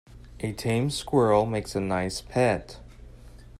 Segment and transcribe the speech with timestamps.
[0.39, 2.79] A tame squirrel makes a nice pet.